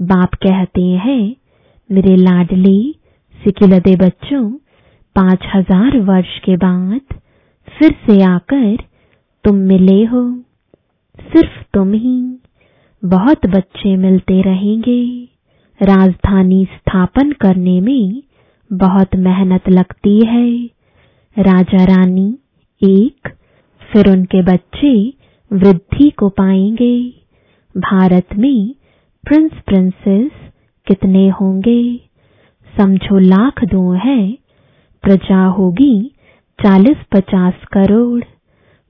बाप 0.00 0.34
कहते 0.34 0.82
हैं, 0.82 1.36
मेरे 1.90 2.16
लाडले, 2.16 2.92
सिकिलदे 3.34 3.96
बच्चों, 3.96 4.50
पाँच 5.16 5.46
हज़ार 5.54 5.98
वर्ष 6.00 6.38
के 6.38 6.56
बाद 6.56 7.00
फिर 7.68 7.94
से 8.06 8.22
आकर 8.22 8.76
तुम 9.44 9.56
मिले 9.56 10.04
हो। 10.04 10.22
सिर्फ़ 11.18 11.62
तुम 11.74 11.92
ही। 11.92 12.40
बहुत 13.02 13.46
बच्चे 13.46 13.96
मिलते 13.96 14.40
रहेंगे। 14.42 15.28
राजधानी 15.80 16.64
स्थापन 16.64 17.32
करने 17.32 17.80
में 17.80 18.22
बहुत 18.72 19.16
मेहनत 19.16 19.68
लगती 19.68 20.18
है। 20.26 20.48
राजा 21.36 21.84
रानी 21.84 22.38
एक 22.82 23.28
फिर 23.92 24.10
उनके 24.10 24.42
बच्चे 24.42 25.14
वृद्धि 25.52 26.10
को 26.10 26.28
पाएँगे। 26.28 27.10
भारत 27.76 28.26
में 28.38 28.74
प्रिंस 29.24 29.50
प्रिंसेस 29.66 30.30
कितने 30.86 31.28
होंगे? 31.28 32.00
समझो 32.80 33.18
लाख 33.18 33.64
दो 33.64 33.92
है। 33.92 34.32
प्रजा 35.02 35.44
होगी 35.44 36.12
चालीस 36.62 36.96
पचास 37.12 37.54
करोड़। 37.72 38.24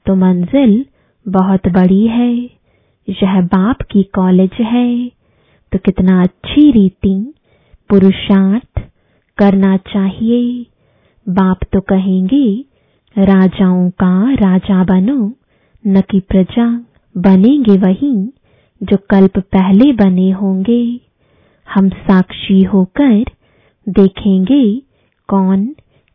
तो 0.06 0.14
मंजिल 0.14 0.86
बहुत 1.28 1.68
बड़ी 1.68 2.06
है। 2.06 2.34
यह 3.08 3.40
बाप 3.40 3.82
की 3.82 4.02
कॉलेज 4.02 4.50
है। 4.60 5.08
तो 5.72 5.78
कितना 5.78 6.22
अच्छी 6.22 6.70
रीति 6.70 7.34
पुरुषार्थ 7.88 8.82
करना 9.38 9.76
चाहिए। 9.76 10.66
बाप 11.28 11.58
तो 11.72 11.80
कहेंगे 11.80 12.64
राजाओं 13.18 13.90
का 13.90 14.32
राजा 14.32 14.84
बनो, 14.84 15.32
न 15.86 16.00
कि 16.00 16.20
प्रजा 16.20 16.84
बनेंगे 17.16 17.78
वही, 17.78 18.32
जो 18.82 18.96
कल्प 19.10 19.38
पहले 19.38 19.92
बने 19.92 20.30
होंगे। 20.30 21.00
हम 21.74 21.88
साक्षी 21.88 22.62
होकर 22.62 23.24
देखेंगे 23.88 24.82
कौन 25.28 25.66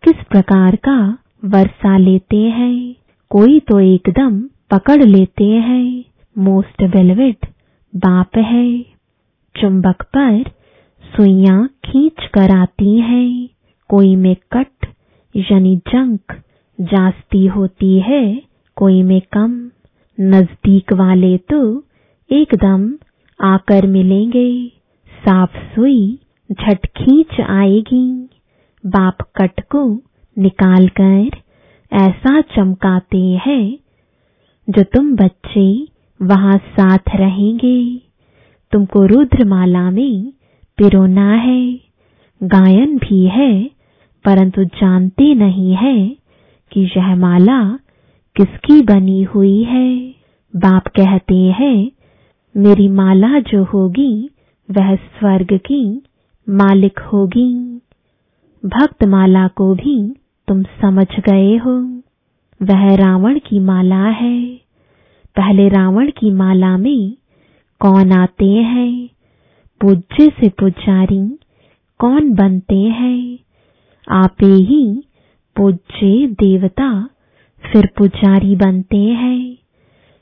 किस 0.04 0.16
प्रकार 0.30 0.76
का 0.76 1.18
वर्षा 1.46 1.98
लेते 1.98 2.38
हैं। 2.38 2.96
कोई 3.30 3.60
तो 3.60 3.80
एकदम 3.80 4.42
पकड़ 4.72 5.04
लेते 5.04 5.44
हैं। 5.44 6.04
मोस्ट 6.38 6.84
वेलवेट 6.84 7.46
बाप 7.96 8.38
है। 8.38 8.82
चुंबक 9.62 10.02
पर 10.02 10.44
सुइयाँ 11.16 11.68
खींच 11.68 12.30
कर 12.34 12.56
आती 12.58 13.00
हैं। 13.00 13.50
कोई 13.90 14.16
में 14.16 14.36
कट, 14.52 14.86
यानी 15.36 15.78
जंक 15.78 16.42
जास्ती 16.82 17.46
होती 17.46 18.00
है, 18.00 18.42
कोई 18.76 19.04
में 19.04 19.22
कम। 19.22 19.72
नज़दीक 20.20 20.94
वाले 20.94 21.38
तो 21.38 21.84
एकदम 22.32 22.94
आकर 23.42 23.88
मिलेंगे। 23.88 24.68
साफ़ 25.26 25.76
सुई, 25.76 26.20
झट 26.52 26.86
खींच 26.86 27.42
आएगी। 27.42 28.30
बाप 28.86 29.18
कट 29.22 29.62
को 29.62 30.02
निकाल 30.38 30.88
कर 30.88 31.30
ऐसा 31.94 32.42
चमकाते 32.42 33.40
हैं, 33.46 33.78
जो 34.70 34.84
तुम 34.84 35.16
बच्चे 35.16 35.88
वहाँ 36.22 36.58
साथ 36.58 37.16
रहेंगे। 37.16 38.02
तुमको 38.72 39.06
रुद्रमाला 39.06 39.92
में 39.92 40.34
पिरोना 40.78 41.32
है। 41.32 41.80
गायन 42.44 42.98
भी 42.98 43.26
है, 43.26 43.64
परंतु 44.26 44.64
जानते 44.64 45.34
नहीं 45.36 45.74
है 45.74 46.23
कि 46.74 46.82
यह 46.98 47.16
माला 47.16 47.80
किसकी 48.36 48.82
बनी 48.82 49.24
हुई 49.24 49.64
है? 49.64 50.16
बाप 50.56 50.88
कहते 50.88 51.36
हैं, 51.36 51.92
मेरी 52.58 52.88
माला 52.88 53.40
जो 53.40 53.64
होगी, 53.64 54.30
वह 54.72 54.96
स्वर्ग 54.96 55.48
की 55.54 56.02
मालिक 56.50 57.00
होगी। 57.00 57.82
भक्त 58.66 59.04
माला 59.04 59.48
को 59.48 59.76
भी 59.76 60.16
तुम 60.48 60.64
समझ 60.64 61.08
गए 61.20 61.58
हो। 61.58 62.02
वह 62.62 62.96
रावण 62.96 63.40
की 63.40 63.60
माला 63.60 64.06
है। 64.06 64.46
पहले 65.36 65.70
रावण 65.70 66.10
की 66.10 66.32
माला 66.32 66.78
में 66.78 67.14
कौन 67.80 68.12
आते 68.12 68.50
हैं? 68.50 69.10
पूज्य 69.82 70.30
से 70.30 70.50
पुजारी 70.50 71.40
कौन 72.00 72.34
बनते 72.34 72.78
हैं? 72.78 73.40
आपे 74.10 74.46
ही 74.46 75.04
पूज्य 75.56 76.28
देवता 76.28 77.10
फिर 77.64 77.90
पुजारी 77.98 78.56
बनते 78.56 78.98
हैं। 78.98 79.58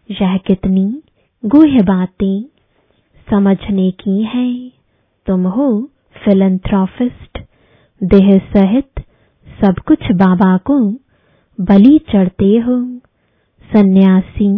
यह 0.09 0.37
कितनी 0.37 1.01
गुह्य 1.45 1.83
बातें 1.83 2.43
समझने 3.31 3.91
की 3.91 4.23
है। 4.23 4.69
तुम 5.25 5.47
हो 5.47 5.89
फिलंथ्रॉफिस्ट 6.25 7.39
देह 8.01 8.37
सहित 8.37 9.01
सब 9.61 9.79
कुछ 9.87 10.11
बाबा 10.11 10.57
को 10.57 10.79
बलि 11.59 11.99
चढ़ते 12.09 12.57
हो। 12.57 12.77
सन्यासी 13.73 14.51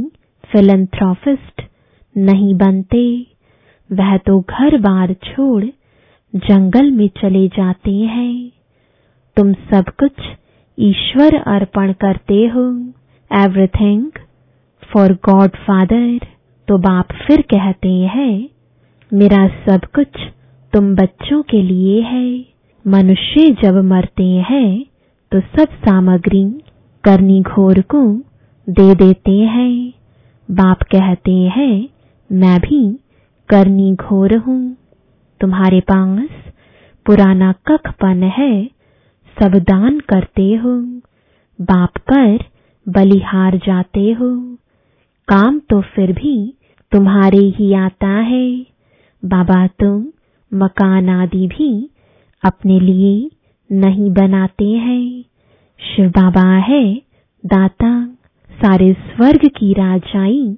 फिलंथ्रॉफिस्ट 0.52 1.62
नहीं 2.18 2.54
बनते। 2.56 3.28
वह 3.90 4.18
तो 4.18 4.40
घर 4.40 4.78
बार 4.78 5.14
छोड़ 5.14 5.64
जंगल 6.34 6.92
में 6.92 7.08
चले 7.08 7.48
जाते 7.48 7.92
हैं। 7.92 8.52
तुम 9.38 9.54
सब 9.54 9.90
कुछ 10.00 10.12
ईश्वर 10.78 11.36
अर्पण 11.38 11.92
करते 12.02 12.46
हो। 12.48 12.64
एवरीथिंग 13.32 14.20
फॉर 14.84 15.14
गॉड 15.26 15.56
फादर 15.58 16.26
तो 16.68 16.78
बाप 16.80 17.12
फिर 17.28 17.42
कहते 17.50 17.90
हैं, 18.08 18.50
मेरा 19.12 19.48
सब 19.66 19.86
कुछ 19.96 20.20
तुम 20.74 20.94
बच्चों 20.96 21.42
के 21.44 21.62
लिए 21.64 22.02
है। 22.04 22.26
मनुष्य 22.86 23.50
जब 23.64 23.76
मरते 23.86 24.28
हैं 24.50 24.84
तो 25.32 25.40
सब 25.40 25.76
सामग्री 25.80 26.44
करनी 27.04 27.42
घोर 27.44 27.82
को 27.94 28.04
दे 28.68 28.94
देते 28.96 29.32
हैं। 29.32 29.94
बाप 30.50 30.82
कहते 30.92 31.32
हैं, 31.52 31.88
मैं 32.30 32.60
भी 32.60 32.84
करनी 33.50 33.94
घोर 33.98 34.36
हूँ। 34.38 34.76
तुम्हारे 35.42 35.80
पास 35.82 36.30
पुराना 37.06 37.52
कखपन 37.68 38.24
है 38.34 38.54
सब 39.40 39.52
दान 39.52 40.00
करते 40.00 40.54
हो। 40.56 40.82
बाप 41.62 41.98
पर 41.98 42.40
बलिहार 42.90 43.58
जाते 43.58 44.12
हो। 44.12 44.58
काम 45.28 45.60
तो 45.60 45.82
फिर 45.82 46.14
भी 46.14 46.54
तुम्हारे 46.92 47.38
ही 47.38 47.74
आता 47.74 48.08
है। 48.08 48.66
बाबा 49.26 49.68
तुम 49.68 50.08
मकान 50.54 51.10
आदि 51.10 51.48
भी 51.48 51.90
अपने 52.44 52.80
लिए 52.80 53.30
नहीं 53.72 54.10
बनाते 54.10 54.72
हैं। 54.72 55.24
शिव 55.80 56.10
बाबा 56.10 56.56
है 56.56 56.96
दाता, 57.46 58.08
सारे 58.52 58.94
स्वर्ग 58.94 59.46
की 59.46 59.74
राजाई 59.74 60.58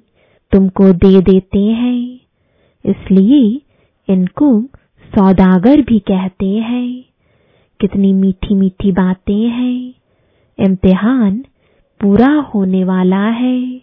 तुमको 0.52 0.92
दे 0.92 1.20
देते 1.20 1.58
हैं। 1.58 2.20
इसलिए 2.86 3.60
इनको 4.08 4.62
सौदागर 5.14 5.80
भी 5.80 5.98
कहते 5.98 6.46
हैं। 6.46 7.04
कितनी 7.80 8.12
मीठी 8.12 8.54
मीठी 8.54 8.92
बातें 8.92 9.48
हैं। 9.48 9.94
इम्तिहान 10.58 11.44
पूरा 12.00 12.28
होने 12.28 12.84
वाला 12.84 13.28
है। 13.28 13.76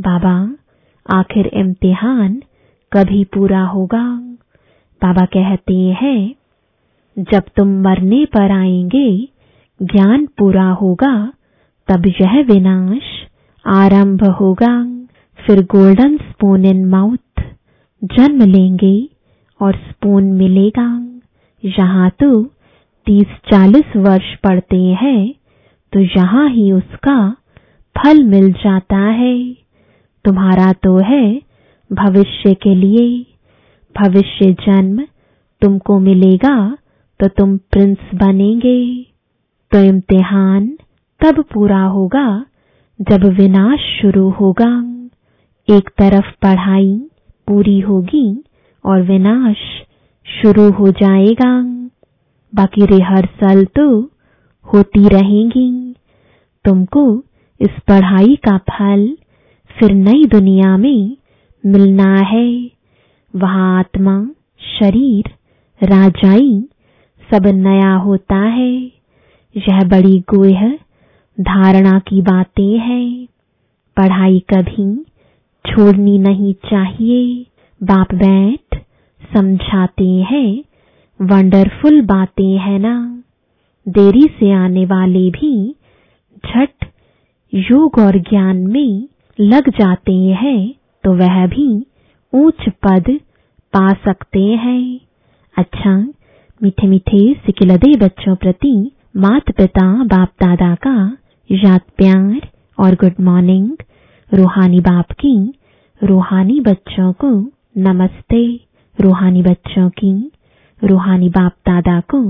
बाबा, 0.00 0.56
आखिर 1.10 1.46
इम्तिहान 1.46 2.42
कभी 2.92 3.24
पूरा 3.24 3.64
होगा? 3.64 4.16
बाबा 5.02 5.24
कहते 5.24 5.74
हैं, 5.74 6.34
जब 7.18 7.42
तुम 7.56 7.68
मरने 7.68 8.24
पर 8.24 8.50
आएँगे, 8.50 9.28
ज्ञान 9.82 10.26
पूरा 10.26 10.70
होगा, 10.70 11.32
तब 11.88 12.06
यह 12.06 12.42
विनाश 12.42 13.02
आरंभ 13.66 14.24
होगा। 14.24 15.00
फिर 15.46 15.62
गोल्डन 15.62 16.16
स्पून 16.16 16.64
इन 16.64 16.84
माउथ 16.84 17.42
जन्म 18.04 18.42
लेंगे 18.42 19.08
और 19.60 19.74
स्पून 19.74 20.24
मिलेगा। 20.24 21.06
यहाँ 21.64 22.10
तो 22.10 22.52
तीस 23.06 23.26
चालीस 23.50 23.96
वर्ष 23.96 24.34
पढ़ते 24.44 24.82
हैं 25.02 25.32
तो 25.92 26.00
यहाँ 26.00 26.48
ही 26.50 26.70
उसका 26.72 27.16
फल 27.96 28.22
मिल 28.24 28.52
जाता 28.54 28.98
है। 28.98 29.36
तुम्हारा 30.24 30.72
तो 30.72 30.96
है 30.98 31.24
भविष्य 31.90 32.54
के 32.54 32.74
लिए। 32.74 33.06
भविष्य 33.94 34.52
जन्म 34.60 35.02
तुमको 35.62 35.98
मिलेगा 35.98 36.56
तो 37.20 37.28
तुम 37.28 37.56
प्रिंस 37.72 38.14
बनेंगे। 38.14 38.82
तो 39.72 39.78
इम्तिहान 39.80 40.66
तब 41.20 41.42
पूरा 41.52 41.82
होगा, 41.86 42.26
जब 42.98 43.24
विनाश 43.34 43.80
शुरू 44.00 44.28
होगा। 44.30 44.70
एक 45.68 45.88
तरफ़ 45.98 46.30
पढ़ाई 46.42 46.94
पूरी 47.48 47.78
होगी 47.80 48.28
और 48.84 49.02
विनाश 49.02 49.56
शुरू 50.26 50.70
हो 50.70 50.90
जाएगा। 50.92 51.52
बाकी 52.54 52.86
रिहर्सल 52.86 53.64
तो 53.64 54.00
होती 54.66 55.08
रहेगी। 55.08 55.94
तुमको 56.64 57.24
इस 57.60 57.70
पढ़ाई 57.88 58.36
का 58.36 58.56
फल 58.58 59.16
फिर 59.70 59.92
नई 59.92 60.24
दुनिया 60.24 60.76
में 60.76 61.16
मिलना 61.64 62.14
है। 62.14 62.70
वहाँ 63.34 63.78
आत्मा, 63.78 64.30
शरीर, 64.60 65.30
राजाई 65.82 66.64
सब 67.30 67.46
नया 67.46 67.94
होता 67.94 68.36
है। 68.36 68.72
यह 69.56 69.84
बड़ी 69.84 70.18
गुह 70.34 70.70
धारणा 71.38 71.98
की 71.98 72.22
बातें 72.22 72.78
हैं। 72.78 73.26
पढ़ाई 73.96 74.38
कभी 74.54 75.04
छोड़नी 75.64 76.18
नहीं 76.18 76.54
चाहिए। 76.54 77.46
बाप 77.80 78.14
बैठ 78.14 78.78
समझाते 79.36 80.08
हैं 80.30 80.62
वंडरफुल 81.20 82.00
बातें 82.02 82.58
है 82.58 82.78
ना। 82.78 82.94
देरी 83.86 84.22
से 84.38 84.50
आने 84.54 84.84
वाले 84.86 85.28
भी 85.30 85.52
झट 86.44 86.86
योग 87.52 87.98
और 87.98 88.18
ज्ञान 88.20 88.56
में 88.66 89.08
लग 89.38 89.68
जाते 89.70 90.12
हैं 90.12 90.72
तो 91.04 91.12
वह 91.14 91.46
भी 91.46 91.68
ऊंच 92.32 92.68
पद 92.82 93.10
पा 93.72 93.92
सकते 94.04 94.44
हैं। 94.64 95.00
अच्छा 95.56 95.96
मीठे 96.60 96.86
मीठे 96.86 97.22
सिकिलदे 97.36 97.94
बच्चों 97.96 98.34
प्रति 98.36 98.74
मात 99.16 99.50
पिता 99.50 99.86
बाप 100.04 100.32
दादा 100.42 100.74
का 100.86 100.96
याद 101.50 101.80
प्यार 101.96 102.48
और 102.78 102.94
गुड 102.94 103.24
मॉर्निंग। 103.24 103.70
रूहानी 104.32 104.80
बाप 104.80 105.12
की, 105.12 105.36
रूहानी 106.00 106.60
बच्चों 106.60 107.12
को 107.12 107.30
नमस्ते। 107.78 108.44
रूहानी 108.98 109.42
बच्चों 109.42 109.88
की 109.90 110.12
रूहानी 110.84 111.28
बाप 111.28 111.52
दादा 111.66 112.00
को 112.00 112.20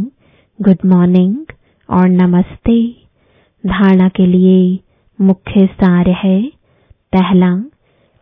गुड 0.58 0.78
मॉर्निंग 0.86 1.36
और 1.88 2.08
नमस्ते। 2.08 2.78
धारणा 3.64 4.08
के 4.08 4.26
लिए 4.26 4.78
मुख्य 5.20 5.66
सार 5.66 6.08
है, 6.08 6.40
पहला, 7.12 7.62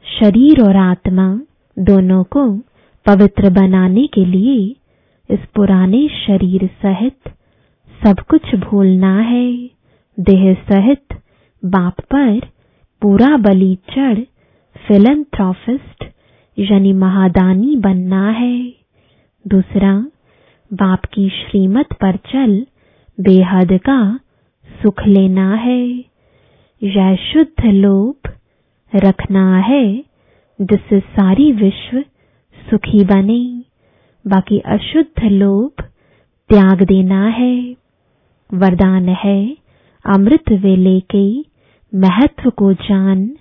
शरीर 0.05 0.63
और 0.63 0.77
आत्मा 0.77 1.41
दोनों 1.77 2.25
को 2.25 2.45
पवित्र 3.07 3.51
बनाने 3.51 4.07
के 4.07 4.25
लिए 4.25 4.57
इस 5.31 5.41
पुराने 5.55 6.09
शरीर 6.09 6.67
सहित 6.67 7.33
सब 8.05 8.21
कुछ 8.21 8.55
भूलना 8.55 9.21
है। 9.21 9.71
देह 10.21 10.55
सहित 10.55 11.17
बाप 11.65 12.01
पर 12.01 12.41
पूरा 13.03 13.37
बलि 13.37 13.79
चढ़ 13.91 14.19
फिलंथ्रॉफिस्ट 14.77 16.05
यानी 16.59 16.93
महादानी 16.93 17.77
बनना 17.77 18.31
है। 18.31 18.73
दूसरा 19.47 20.07
बाप 20.73 21.05
की 21.05 21.29
श्रीमत 21.29 21.87
पर 21.93 22.17
चल, 22.17 22.67
बेहद 23.21 23.73
का 23.73 24.21
सुख 24.83 25.07
लेना 25.07 25.55
है। 25.55 26.05
यह 26.83 27.17
शुद्ध 27.17 27.65
लोभ 27.65 28.31
रखना 28.95 29.59
है 29.59 30.05
जिससे 30.61 31.01
सारी 31.01 31.53
विश्व 31.53 32.01
सुखी 32.71 33.05
बने। 33.05 33.63
बाकी 34.27 34.59
अशुद्ध 34.59 35.25
लोभ 35.25 35.85
त्याग 36.49 36.83
देना 36.83 37.27
है। 37.27 37.77
वरदान 38.55 39.09
है 39.09 39.57
अमृत 40.07 40.53
वेले 40.53 41.01
के 41.01 41.41
महत्व 41.95 42.51
को 42.51 42.73
जान, 42.73 43.37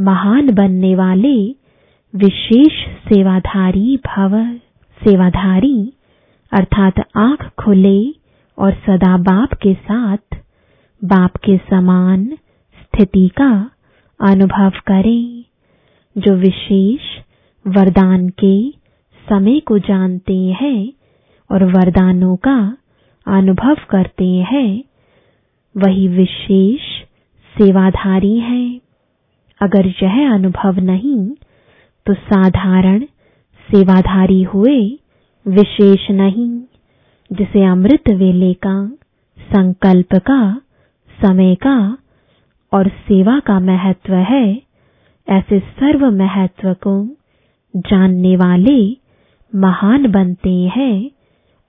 महान 0.00 0.54
बनने 0.54 0.94
वाले 0.94 1.50
विशेष 2.14 2.72
सेवाधारी 2.88 3.96
भव, 3.96 4.54
सेवाधारी 5.02 5.92
अर्थात 6.54 6.98
आँख 7.16 7.44
खुले 7.60 7.98
और 8.58 8.72
सदा 8.72 9.16
बाप 9.18 9.52
के 9.52 9.74
साथ, 9.74 10.36
बाप 11.04 11.36
के 11.36 11.56
समान 11.58 12.24
स्थिति 12.80 13.28
का 13.28 13.50
अनुभव 14.20 14.70
करें, 14.86 15.44
जो 16.16 16.34
विशेष 16.34 17.00
वरदान 17.66 18.28
के 18.28 18.54
समय 19.26 19.60
को 19.60 19.78
जानते 19.78 20.36
हैं 20.60 20.92
और 21.50 21.64
वरदानों 21.64 22.36
का 22.36 22.56
अनुभव 23.26 23.76
करते 23.90 24.28
हैं। 24.50 24.84
वही 25.74 26.08
विशेष 26.08 26.80
सेवाधारी 27.54 28.38
है। 28.38 28.64
अगर 29.60 29.86
यह 30.02 30.32
अनुभव 30.34 30.80
नहीं 30.80 31.28
तो 32.06 32.14
साधारण 32.14 33.00
सेवाधारी 33.68 34.42
हुए 34.42 34.78
विशेष 35.48 36.10
नहीं, 36.10 36.60
जिसे 37.32 37.64
अमृत 37.64 38.08
वेले 38.08 38.54
का, 38.54 38.88
संकल्प 39.38 40.14
का, 40.14 40.60
समय 41.24 41.54
का 41.54 41.98
और 42.72 42.88
सेवा 42.88 43.38
का 43.38 43.60
महत्व 43.60 44.14
है, 44.14 44.62
ऐसे 45.28 45.58
सर्व 45.58 46.10
महत्व 46.10 46.74
को 46.74 47.16
जानने 47.76 48.36
वाले 48.36 48.96
महान 49.54 50.10
बनते 50.10 50.70
हैं 50.76 51.10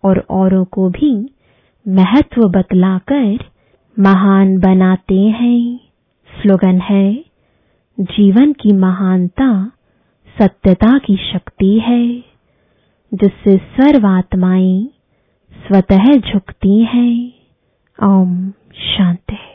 और 0.03 0.25
औरों 0.29 0.65
को 0.65 0.89
भी 0.89 1.29
महत्व 1.87 2.41
बतलाकर 2.49 3.37
महान 3.99 4.59
बनाते 4.59 5.19
हैं। 5.19 5.79
स्लोगन 6.41 6.79
है, 6.79 7.25
जीवन 7.99 8.53
की 8.53 8.73
महानता 8.73 9.71
सत्यता 10.41 10.97
की 10.97 11.15
शक्ति 11.33 11.79
है। 11.79 12.34
जिससे 13.13 13.57
सर्वात्माएँ 13.57 14.89
स्वतः 15.51 16.13
झुकती 16.17 16.83
हैं। 16.83 17.33
ओम 18.03 18.51
शांति। 18.75 19.54